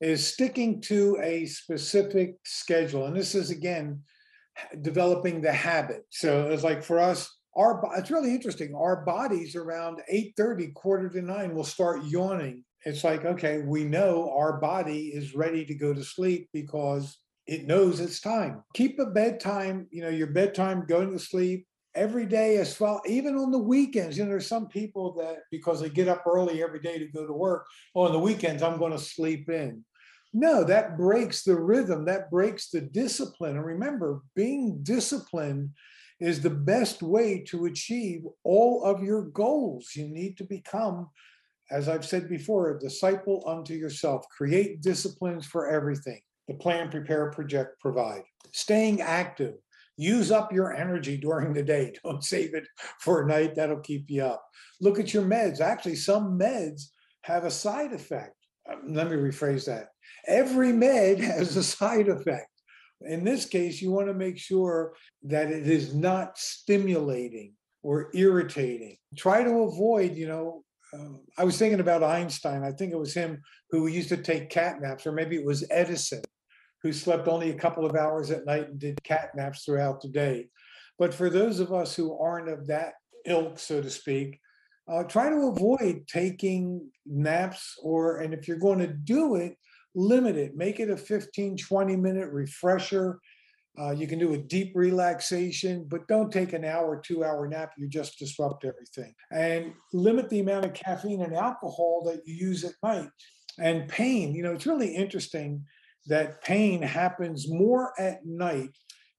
is 0.00 0.26
sticking 0.26 0.80
to 0.82 1.18
a 1.20 1.46
specific 1.46 2.36
schedule. 2.44 3.06
And 3.06 3.16
this 3.16 3.34
is 3.34 3.50
again 3.50 4.02
developing 4.80 5.40
the 5.40 5.52
habit. 5.52 6.02
So 6.10 6.50
it's 6.50 6.64
like 6.64 6.82
for 6.82 6.98
us, 6.98 7.34
our 7.56 7.82
it's 7.96 8.10
really 8.10 8.34
interesting. 8.34 8.74
Our 8.74 9.04
bodies 9.04 9.56
around 9.56 10.00
8:30, 10.12 10.74
quarter 10.74 11.08
to 11.08 11.22
nine 11.22 11.54
will 11.54 11.64
start 11.64 12.04
yawning. 12.04 12.64
It's 12.84 13.04
like, 13.04 13.24
okay, 13.24 13.58
we 13.58 13.84
know 13.84 14.32
our 14.36 14.60
body 14.60 15.08
is 15.08 15.34
ready 15.34 15.64
to 15.64 15.74
go 15.74 15.92
to 15.92 16.04
sleep 16.04 16.48
because 16.52 17.18
it 17.46 17.66
knows 17.66 17.98
it's 17.98 18.20
time. 18.20 18.62
Keep 18.74 18.98
a 19.00 19.06
bedtime, 19.06 19.88
you 19.90 20.02
know, 20.02 20.08
your 20.08 20.28
bedtime 20.28 20.86
going 20.86 21.12
to 21.12 21.18
sleep 21.18 21.66
every 21.94 22.26
day 22.26 22.58
as 22.58 22.78
well, 22.78 23.00
even 23.06 23.36
on 23.36 23.50
the 23.50 23.58
weekends. 23.58 24.16
You 24.16 24.24
know, 24.24 24.30
there's 24.30 24.46
some 24.46 24.68
people 24.68 25.14
that 25.14 25.38
because 25.50 25.80
they 25.80 25.90
get 25.90 26.08
up 26.08 26.24
early 26.26 26.62
every 26.62 26.80
day 26.80 26.98
to 26.98 27.06
go 27.06 27.26
to 27.26 27.32
work, 27.32 27.66
on 27.94 28.12
the 28.12 28.18
weekends, 28.18 28.62
I'm 28.62 28.78
going 28.78 28.92
to 28.92 28.98
sleep 28.98 29.50
in. 29.50 29.84
No, 30.32 30.62
that 30.64 30.96
breaks 30.96 31.42
the 31.42 31.56
rhythm, 31.56 32.04
that 32.04 32.30
breaks 32.30 32.70
the 32.70 32.82
discipline. 32.82 33.56
And 33.56 33.64
remember, 33.64 34.20
being 34.34 34.82
disciplined 34.82 35.70
is 36.20 36.40
the 36.40 36.50
best 36.50 37.02
way 37.02 37.44
to 37.48 37.66
achieve 37.66 38.22
all 38.44 38.84
of 38.84 39.02
your 39.02 39.22
goals. 39.22 39.92
You 39.94 40.08
need 40.08 40.36
to 40.38 40.44
become, 40.44 41.08
as 41.70 41.88
I've 41.88 42.04
said 42.04 42.28
before, 42.28 42.70
a 42.70 42.78
disciple 42.78 43.44
unto 43.46 43.74
yourself. 43.74 44.26
Create 44.36 44.82
disciplines 44.82 45.46
for 45.46 45.68
everything. 45.68 46.20
The 46.48 46.54
plan, 46.54 46.90
prepare, 46.90 47.30
project, 47.30 47.80
provide. 47.80 48.22
Staying 48.52 49.00
active. 49.00 49.54
Use 49.96 50.30
up 50.30 50.52
your 50.52 50.74
energy 50.74 51.16
during 51.16 51.52
the 51.52 51.62
day. 51.62 51.92
Don't 52.04 52.24
save 52.24 52.54
it 52.54 52.66
for 53.00 53.22
a 53.22 53.26
night. 53.26 53.54
That'll 53.54 53.80
keep 53.80 54.10
you 54.10 54.24
up. 54.24 54.44
Look 54.80 54.98
at 54.98 55.12
your 55.12 55.24
meds. 55.24 55.60
Actually, 55.60 55.96
some 55.96 56.38
meds 56.38 56.84
have 57.22 57.44
a 57.44 57.50
side 57.50 57.92
effect. 57.92 58.34
Um, 58.70 58.94
let 58.94 59.10
me 59.10 59.16
rephrase 59.16 59.66
that. 59.66 59.88
Every 60.28 60.72
med 60.72 61.18
has 61.20 61.56
a 61.56 61.62
side 61.62 62.08
effect. 62.08 62.50
In 63.00 63.24
this 63.24 63.46
case, 63.46 63.80
you 63.80 63.90
want 63.90 64.08
to 64.08 64.14
make 64.14 64.38
sure 64.38 64.94
that 65.22 65.50
it 65.50 65.68
is 65.68 65.94
not 65.94 66.36
stimulating 66.36 67.54
or 67.82 68.10
irritating. 68.12 68.96
Try 69.16 69.44
to 69.44 69.62
avoid, 69.62 70.14
you 70.14 70.26
know, 70.26 70.64
um, 70.92 71.20
I 71.36 71.44
was 71.44 71.58
thinking 71.58 71.80
about 71.80 72.02
Einstein. 72.02 72.64
I 72.64 72.72
think 72.72 72.92
it 72.92 72.98
was 72.98 73.14
him 73.14 73.42
who 73.70 73.86
used 73.86 74.08
to 74.08 74.16
take 74.16 74.50
cat 74.50 74.80
naps, 74.80 75.06
or 75.06 75.12
maybe 75.12 75.36
it 75.36 75.44
was 75.44 75.64
Edison 75.70 76.22
who 76.82 76.92
slept 76.92 77.28
only 77.28 77.50
a 77.50 77.58
couple 77.58 77.84
of 77.84 77.96
hours 77.96 78.30
at 78.30 78.46
night 78.46 78.68
and 78.68 78.78
did 78.78 79.02
cat 79.02 79.30
naps 79.34 79.64
throughout 79.64 80.00
the 80.00 80.08
day. 80.08 80.48
But 80.98 81.14
for 81.14 81.30
those 81.30 81.60
of 81.60 81.72
us 81.72 81.94
who 81.94 82.16
aren't 82.18 82.48
of 82.48 82.66
that 82.68 82.94
ilk, 83.26 83.58
so 83.58 83.82
to 83.82 83.90
speak, 83.90 84.40
uh, 84.90 85.02
try 85.04 85.28
to 85.28 85.48
avoid 85.48 86.06
taking 86.08 86.90
naps 87.04 87.74
or, 87.82 88.18
and 88.18 88.32
if 88.32 88.48
you're 88.48 88.58
going 88.58 88.78
to 88.78 88.86
do 88.86 89.36
it, 89.36 89.56
limit 89.94 90.36
it, 90.36 90.56
make 90.56 90.80
it 90.80 90.90
a 90.90 90.96
15, 90.96 91.56
20 91.56 91.96
minute 91.96 92.30
refresher. 92.32 93.18
Uh, 93.80 93.92
you 93.92 94.06
can 94.08 94.18
do 94.18 94.34
a 94.34 94.38
deep 94.38 94.72
relaxation, 94.74 95.86
but 95.88 96.08
don't 96.08 96.32
take 96.32 96.52
an 96.52 96.64
hour, 96.64 97.00
two 97.00 97.24
hour 97.24 97.46
nap. 97.46 97.72
You 97.78 97.88
just 97.88 98.18
disrupt 98.18 98.64
everything. 98.64 99.14
And 99.30 99.72
limit 99.92 100.28
the 100.30 100.40
amount 100.40 100.64
of 100.64 100.74
caffeine 100.74 101.22
and 101.22 101.34
alcohol 101.34 102.02
that 102.06 102.22
you 102.26 102.34
use 102.34 102.64
at 102.64 102.72
night. 102.82 103.08
And 103.60 103.88
pain, 103.88 104.34
you 104.34 104.42
know, 104.42 104.52
it's 104.52 104.66
really 104.66 104.94
interesting 104.94 105.64
that 106.06 106.42
pain 106.42 106.82
happens 106.82 107.48
more 107.48 107.92
at 108.00 108.24
night 108.24 108.70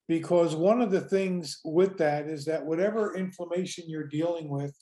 because 0.07 0.55
one 0.55 0.81
of 0.81 0.91
the 0.91 1.01
things 1.01 1.59
with 1.63 1.97
that 1.97 2.27
is 2.27 2.43
that 2.45 2.65
whatever 2.65 3.15
inflammation 3.15 3.85
you're 3.87 4.07
dealing 4.07 4.49
with 4.49 4.75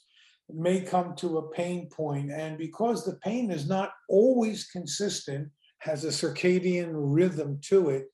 may 0.50 0.80
come 0.80 1.14
to 1.16 1.38
a 1.38 1.52
pain 1.52 1.90
point 1.90 2.32
and 2.32 2.58
because 2.58 3.04
the 3.04 3.18
pain 3.18 3.52
is 3.52 3.68
not 3.68 3.92
always 4.10 4.66
consistent 4.68 5.50
has 5.80 6.04
a 6.04 6.10
circadian 6.10 6.92
rhythm 6.94 7.60
to 7.62 7.90
it 7.90 8.08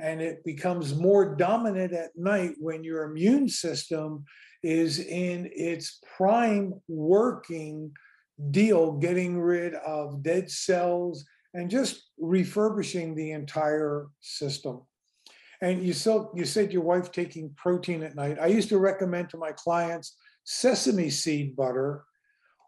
and 0.00 0.20
it 0.20 0.42
becomes 0.44 0.94
more 0.94 1.36
dominant 1.36 1.92
at 1.92 2.10
night 2.16 2.54
when 2.58 2.82
your 2.82 3.04
immune 3.04 3.48
system 3.48 4.24
is 4.62 4.98
in 4.98 5.48
its 5.52 6.00
prime 6.16 6.74
working 6.88 7.92
deal 8.50 8.92
getting 8.92 9.38
rid 9.38 9.74
of 9.74 10.22
dead 10.22 10.50
cells 10.50 11.24
and 11.52 11.70
just 11.70 12.10
refurbishing 12.18 13.14
the 13.14 13.32
entire 13.32 14.06
system. 14.20 14.80
And 15.60 15.82
you 15.82 15.92
you 16.34 16.46
said 16.46 16.72
your 16.72 16.82
wife 16.82 17.12
taking 17.12 17.52
protein 17.56 18.02
at 18.02 18.14
night. 18.14 18.38
I 18.40 18.46
used 18.46 18.70
to 18.70 18.78
recommend 18.78 19.28
to 19.30 19.36
my 19.36 19.52
clients 19.52 20.16
sesame 20.44 21.10
seed 21.10 21.54
butter 21.54 22.04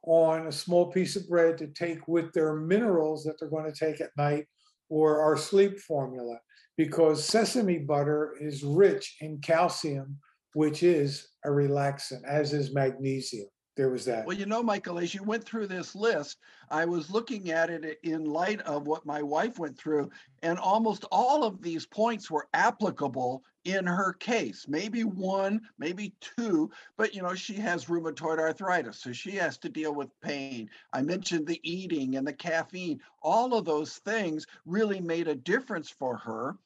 on 0.05 0.47
a 0.47 0.53
small 0.53 0.91
piece 0.91 1.17
of 1.17 1.29
bread 1.29 1.57
to 1.59 1.69
take 1.69 2.09
with 2.09 2.33
their 2.33 2.55
minerals 2.55 3.25
that 3.25 3.39
they're 3.39 3.49
going 3.49 3.71
to 3.71 3.79
take 3.79 4.01
at 4.01 4.11
night 4.17 4.47
or 4.89 5.21
our 5.21 5.37
sleep 5.37 5.79
formula 5.79 6.39
because 6.77 7.25
sesame 7.25 7.79
butter 7.79 8.35
is 8.41 8.63
rich 8.63 9.17
in 9.21 9.39
calcium, 9.39 10.19
which 10.55 10.83
is 10.83 11.29
a 11.45 11.49
relaxant, 11.49 12.25
as 12.27 12.53
is 12.53 12.75
magnesium. 12.75 13.49
There 13.75 13.89
was 13.89 14.05
that. 14.05 14.27
Well, 14.27 14.37
you 14.37 14.45
know, 14.45 14.63
Michael, 14.63 14.99
as 14.99 15.15
you 15.15 15.23
went 15.23 15.45
through 15.45 15.67
this 15.67 15.95
list, 15.95 16.39
I 16.71 16.85
was 16.85 17.11
looking 17.11 17.51
at 17.51 17.71
it 17.71 17.99
in 18.03 18.25
light 18.25 18.61
of 18.63 18.87
what 18.87 19.07
my 19.07 19.23
wife 19.23 19.59
went 19.59 19.79
through, 19.79 20.11
and 20.43 20.59
almost 20.59 21.07
all 21.11 21.43
of 21.43 21.63
these 21.63 21.87
points 21.87 22.31
were 22.31 22.49
applicable 22.53 23.43
in 23.65 23.87
her 23.87 24.13
case. 24.13 24.67
Maybe 24.69 25.05
one, 25.05 25.63
maybe 25.79 26.15
two, 26.21 26.71
but 26.99 27.15
you 27.15 27.23
know, 27.23 27.35
she 27.35 27.55
has 27.55 27.87
rheumatoid 27.87 28.39
arthritis, 28.39 29.01
so 29.01 29.13
she 29.13 29.33
has 29.33 29.57
to 29.59 29.71
deal 29.71 29.95
with 29.95 30.21
pain. 30.21 30.69
I 30.93 31.01
mentioned 31.01 31.47
the 31.47 31.61
eating 31.63 32.17
and 32.17 32.27
the 32.27 32.33
caffeine. 32.35 33.01
All 33.23 33.55
of 33.55 33.65
those 33.65 33.97
things 33.99 34.47
really 34.67 35.01
made 35.01 35.29
a 35.29 35.35
difference 35.35 35.89
for 35.89 36.19
her. 36.19 36.59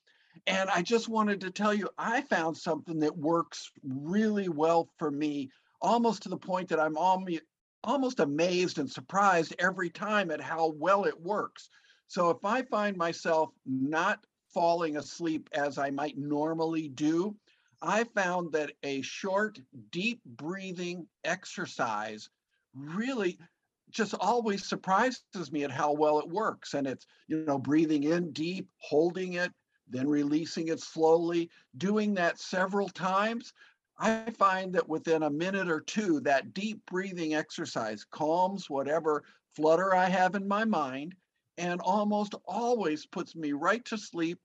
And 0.48 0.68
I 0.70 0.82
just 0.82 1.08
wanted 1.08 1.40
to 1.42 1.50
tell 1.50 1.72
you, 1.72 1.88
I 1.98 2.20
found 2.22 2.56
something 2.56 3.00
that 3.00 3.16
works 3.16 3.70
really 3.82 4.48
well 4.48 4.88
for 4.98 5.10
me 5.10 5.50
almost 5.80 6.22
to 6.22 6.28
the 6.28 6.36
point 6.36 6.68
that 6.68 6.80
I'm 6.80 6.96
almost 6.96 8.20
amazed 8.20 8.78
and 8.78 8.90
surprised 8.90 9.54
every 9.58 9.90
time 9.90 10.30
at 10.30 10.40
how 10.40 10.72
well 10.76 11.04
it 11.04 11.20
works. 11.20 11.68
So 12.08 12.30
if 12.30 12.44
I 12.44 12.62
find 12.62 12.96
myself 12.96 13.50
not 13.64 14.24
falling 14.52 14.96
asleep 14.96 15.48
as 15.52 15.76
I 15.78 15.90
might 15.90 16.16
normally 16.16 16.88
do, 16.88 17.36
I 17.82 18.04
found 18.04 18.52
that 18.52 18.72
a 18.82 19.02
short, 19.02 19.58
deep 19.90 20.20
breathing 20.24 21.06
exercise 21.24 22.30
really 22.74 23.38
just 23.90 24.14
always 24.18 24.64
surprises 24.64 25.52
me 25.52 25.64
at 25.64 25.70
how 25.70 25.92
well 25.92 26.18
it 26.18 26.28
works. 26.28 26.74
And 26.74 26.86
it's, 26.86 27.06
you 27.28 27.44
know, 27.44 27.58
breathing 27.58 28.04
in 28.04 28.32
deep, 28.32 28.68
holding 28.78 29.34
it, 29.34 29.52
then 29.88 30.08
releasing 30.08 30.68
it 30.68 30.80
slowly, 30.80 31.50
doing 31.76 32.14
that 32.14 32.40
several 32.40 32.88
times. 32.88 33.52
I 33.98 34.30
find 34.32 34.74
that 34.74 34.88
within 34.88 35.22
a 35.22 35.30
minute 35.30 35.70
or 35.70 35.80
two, 35.80 36.20
that 36.20 36.52
deep 36.52 36.84
breathing 36.86 37.34
exercise 37.34 38.04
calms 38.04 38.68
whatever 38.68 39.24
flutter 39.54 39.94
I 39.94 40.08
have 40.08 40.34
in 40.34 40.46
my 40.46 40.64
mind 40.64 41.14
and 41.56 41.80
almost 41.80 42.34
always 42.46 43.06
puts 43.06 43.34
me 43.34 43.52
right 43.52 43.84
to 43.86 43.96
sleep. 43.96 44.38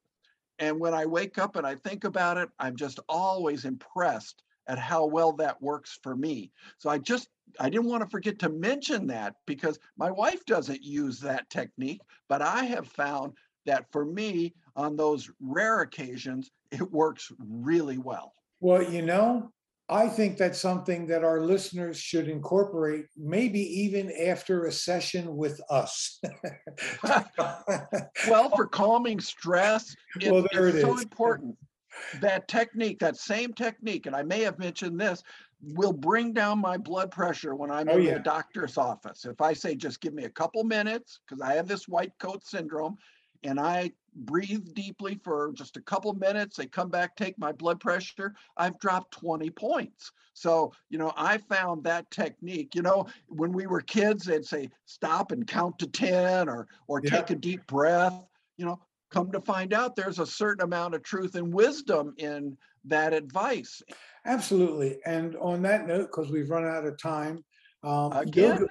And 0.60 0.80
when 0.80 0.94
I 0.94 1.06
wake 1.06 1.38
up 1.38 1.58
and 1.58 1.68
I 1.68 1.76
think 1.76 2.06
about 2.06 2.38
it, 2.38 2.50
I'm 2.60 2.76
just 2.76 3.00
always 3.10 3.66
impressed 3.66 4.44
at 4.68 4.78
how 4.80 5.06
well 5.06 5.34
that 5.34 5.62
works 5.62 6.00
for 6.02 6.16
me. 6.16 6.52
So 6.78 6.90
I 6.90 7.00
just, 7.00 7.28
I 7.60 7.70
didn't 7.70 7.88
want 7.88 8.04
to 8.04 8.10
forget 8.10 8.40
to 8.40 8.50
mention 8.50 9.08
that 9.08 9.36
because 9.46 9.80
my 9.98 10.12
wife 10.12 10.46
doesn't 10.46 10.84
use 10.84 11.20
that 11.20 11.50
technique, 11.50 12.02
but 12.30 12.42
I 12.42 12.64
have 12.66 12.88
found 12.88 13.34
that 13.66 13.92
for 13.92 14.06
me, 14.06 14.54
on 14.76 14.96
those 14.96 15.30
rare 15.42 15.82
occasions, 15.82 16.52
it 16.72 16.90
works 16.92 17.32
really 17.38 17.98
well. 17.98 18.34
Well, 18.62 18.84
you 18.84 19.02
know, 19.02 19.52
I 19.90 20.08
think 20.08 20.38
that's 20.38 20.62
something 20.62 21.08
that 21.08 21.24
our 21.24 21.42
listeners 21.42 22.00
should 22.00 22.30
incorporate, 22.30 23.08
maybe 23.18 23.60
even 23.60 24.10
after 24.26 24.66
a 24.66 24.72
session 24.72 25.36
with 25.36 25.60
us. 25.70 26.22
well, 27.04 28.50
for 28.56 28.68
calming 28.68 29.20
stress, 29.20 29.96
it, 30.22 30.32
well, 30.32 30.46
there 30.54 30.70
it's 30.70 30.78
it 30.78 30.82
so 30.82 30.94
is. 30.94 31.02
important. 31.02 31.58
That 32.22 32.48
technique, 32.48 33.00
that 33.00 33.18
same 33.18 33.52
technique, 33.54 34.06
and 34.06 34.16
I 34.16 34.24
may 34.24 34.42
have 34.44 34.58
mentioned 34.60 35.02
this, 35.02 35.24
will 35.62 35.92
bring 35.92 36.32
down 36.32 36.60
my 36.60 36.78
blood 36.78 37.12
pressure 37.12 37.54
when 37.56 37.70
I'm 37.70 37.90
Oh, 37.90 37.98
in 37.98 38.04
yeah. 38.04 38.14
the 38.14 38.20
doctor's 38.20 38.78
office. 38.78 39.26
If 39.26 39.42
I 39.42 39.54
say, 39.54 39.76
just 39.76 40.00
give 40.00 40.14
me 40.14 40.24
a 40.24 40.30
couple 40.30 40.64
minutes, 40.64 41.20
because 41.28 41.42
I 41.42 41.54
have 41.56 41.68
this 41.68 41.88
white 41.88 42.14
coat 42.20 42.46
syndrome, 42.46 42.96
and 43.44 43.60
I 43.60 43.92
breathe 44.14 44.74
deeply 44.74 45.20
for 45.24 45.52
just 45.54 45.78
a 45.78 45.82
couple 45.82 46.14
minutes, 46.14 46.58
they 46.58 46.66
come 46.66 46.90
back, 46.90 47.16
take 47.16 47.38
my 47.38 47.52
blood 47.52 47.80
pressure, 47.80 48.36
I've 48.58 48.78
dropped 48.80 49.12
20 49.12 49.50
points. 49.52 50.12
So, 50.34 50.74
you 50.90 50.98
know, 50.98 51.14
I 51.16 51.38
found 51.38 51.84
that 51.86 52.10
technique. 52.12 52.76
You 52.76 52.82
know, 52.82 53.08
when 53.28 53.52
we 53.52 53.68
were 53.68 53.82
kids, 53.82 54.26
they'd 54.26 54.46
say, 54.46 54.70
stop 54.86 55.32
and 55.32 55.48
count 55.48 55.80
to 55.80 55.88
10 55.88 56.50
or 56.50 56.68
or 56.88 57.02
Yeah. 57.02 57.10
take 57.10 57.30
a 57.30 57.36
deep 57.36 57.66
breath. 57.68 58.14
You 58.58 58.66
know, 58.66 58.82
come 59.10 59.32
to 59.32 59.42
find 59.42 59.74
out 59.74 59.96
there's 59.96 60.20
a 60.20 60.26
certain 60.26 60.64
amount 60.64 60.96
of 60.96 61.04
truth 61.04 61.36
and 61.36 61.54
wisdom 61.54 62.14
in 62.18 62.58
that 62.86 63.14
advice. 63.14 63.82
Absolutely. 64.26 65.00
And 65.06 65.36
on 65.38 65.62
that 65.64 65.88
note, 65.88 66.08
because 66.12 66.32
we've 66.32 66.50
run 66.50 66.66
out 66.66 66.86
of 66.86 66.98
time, 66.98 67.44
um, 67.84 68.12
Again? 68.14 68.60
yoga, 68.60 68.68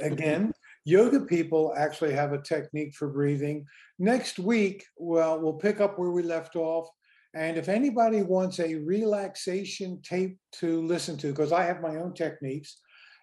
again, 0.00 0.52
yoga 0.84 1.20
people 1.20 1.74
actually 1.76 2.12
have 2.12 2.32
a 2.32 2.42
technique 2.42 2.94
for 2.94 3.08
breathing. 3.08 3.64
Next 3.98 4.38
week, 4.38 4.84
well, 4.96 5.40
we'll 5.40 5.54
pick 5.54 5.80
up 5.80 5.98
where 5.98 6.10
we 6.10 6.22
left 6.22 6.56
off. 6.56 6.88
And 7.34 7.56
if 7.56 7.68
anybody 7.68 8.22
wants 8.22 8.60
a 8.60 8.74
relaxation 8.74 10.00
tape 10.02 10.36
to 10.54 10.82
listen 10.82 11.16
to, 11.18 11.28
because 11.28 11.52
I 11.52 11.64
have 11.64 11.80
my 11.80 11.96
own 11.96 12.14
techniques, 12.14 12.78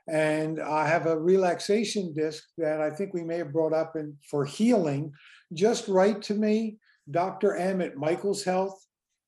and 0.07 0.59
I 0.59 0.87
have 0.87 1.05
a 1.05 1.19
relaxation 1.19 2.13
disc 2.15 2.43
that 2.57 2.81
I 2.81 2.89
think 2.89 3.13
we 3.13 3.23
may 3.23 3.37
have 3.37 3.53
brought 3.53 3.73
up 3.73 3.95
in 3.95 4.17
for 4.27 4.45
healing, 4.45 5.11
just 5.53 5.87
write 5.87 6.23
to 6.23 6.33
me, 6.33 6.77
Dr. 7.11 7.55
M 7.55 7.81
at 7.81 7.97
Michael's 7.97 8.43
Health, 8.43 8.83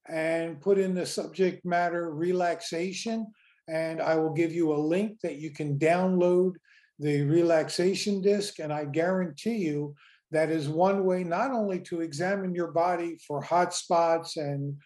and 0.10 0.60
put 0.60 0.80
in 0.80 0.96
the 0.96 1.06
subject 1.06 1.64
matter 1.66 2.12
relaxation. 2.12 3.28
And 3.68 4.02
I 4.02 4.16
will 4.16 4.34
give 4.34 4.52
you 4.52 4.74
a 4.74 4.76
link 4.76 5.20
that 5.22 5.38
you 5.38 5.52
can 5.52 5.78
download 5.78 6.54
the 7.02 7.24
relaxation 7.24 8.22
disc. 8.22 8.60
And 8.60 8.72
I 8.72 8.86
guarantee 8.86 9.58
you 9.58 9.96
that 10.30 10.50
is 10.50 10.70
one 10.70 11.04
way 11.04 11.24
not 11.24 11.52
only 11.52 11.80
to 11.82 12.02
examine 12.02 12.56
your 12.56 12.72
body 12.72 13.18
for 13.28 13.42
hot 13.42 13.74
spots 13.74 14.38
and 14.38 14.78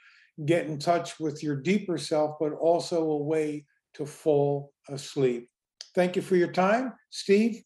get 0.46 0.66
in 0.66 0.80
touch 0.80 1.20
with 1.20 1.44
your 1.44 1.58
deeper 1.58 1.98
self, 1.98 2.38
but 2.40 2.54
also 2.54 3.04
a 3.04 3.24
way 3.24 3.66
to 3.94 4.06
fall 4.06 4.72
asleep. 4.90 5.50
Thank 5.94 6.16
you 6.16 6.22
for 6.22 6.36
your 6.36 6.52
time, 6.52 6.94
Steve. 7.10 7.62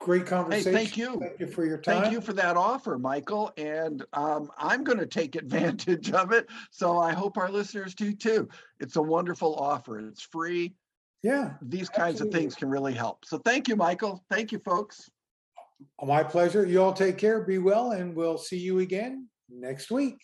Great 0.00 0.22
Hey, 0.22 0.28
conversation. 0.28 0.72
thank 0.72 0.96
you. 0.96 1.18
Thank 1.20 1.40
you 1.40 1.46
for 1.48 1.64
your 1.64 1.78
time. 1.78 2.02
Thank 2.02 2.12
you 2.12 2.20
for 2.20 2.32
that 2.34 2.56
offer, 2.56 2.98
Michael. 2.98 3.52
And 3.56 4.04
um, 4.12 4.50
I'm 4.56 4.84
going 4.84 4.98
to 4.98 5.06
take 5.06 5.34
advantage 5.44 6.12
of 6.12 6.32
it. 6.32 6.46
So 6.70 6.98
I 6.98 7.12
hope 7.12 7.36
our 7.36 7.50
listeners 7.50 7.94
do 7.94 8.12
too. 8.12 8.48
It's 8.80 8.96
a 8.96 9.02
wonderful 9.02 9.56
offer. 9.56 9.98
It's 9.98 10.22
free. 10.22 10.74
Yeah, 11.22 11.54
These 11.62 11.88
kinds 11.88 12.20
of 12.20 12.30
things 12.30 12.54
can 12.54 12.68
really 12.68 12.94
help. 12.94 13.24
So 13.24 13.38
thank 13.38 13.68
you, 13.68 13.76
Michael. 13.76 14.24
Thank 14.30 14.52
you, 14.52 14.60
folks. 14.60 15.10
my 16.02 16.22
pleasure. 16.22 16.64
You 16.64 16.82
all 16.82 16.92
take 16.92 17.18
care, 17.18 17.42
be 17.42 17.58
well, 17.58 17.92
and 17.92 18.14
we'll 18.14 18.38
see 18.38 18.58
you 18.58 18.78
again 18.80 19.28
next 19.48 19.90
week. 19.90 20.18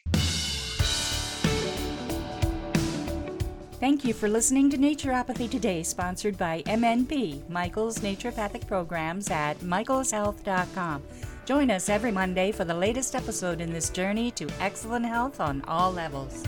Thank 3.81 4.05
you 4.05 4.15
for 4.15 4.29
listening 4.29 4.71
to 4.71 4.79
Naturopathy 4.79 5.51
Today, 5.51 5.83
sponsored 5.83 6.39
by 6.39 6.63
MNP, 6.63 7.51
Michael's 7.51 7.99
Naturopathic 7.99 8.67
Programs 8.67 9.31
at 9.31 9.59
michaelshealth.com. 9.59 11.03
Join 11.45 11.71
us 11.71 11.91
every 11.91 12.11
Monday 12.11 12.51
for 12.51 12.65
the 12.65 12.73
latest 12.73 13.15
episode 13.15 13.61
in 13.61 13.73
this 13.73 13.91
journey 13.91 14.31
to 14.31 14.49
excellent 14.61 15.05
health 15.05 15.39
on 15.41 15.61
all 15.69 15.93
levels. 15.93 16.45